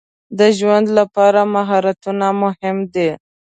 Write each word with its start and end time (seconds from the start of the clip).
د 0.39 0.41
ژوند 0.57 0.87
لپاره 0.97 1.41
مهارتونه 1.55 2.27
مهم 2.43 2.77
دي. 2.93 3.09